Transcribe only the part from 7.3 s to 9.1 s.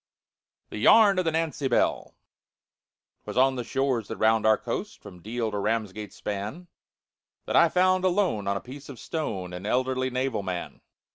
That I found alone on a piece of